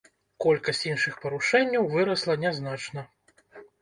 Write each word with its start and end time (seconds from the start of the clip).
Колькасць 0.43 0.81
іншых 0.91 1.19
парушэнняў 1.25 1.85
вырасла 1.93 2.39
не 2.47 2.51
значна. 2.59 3.09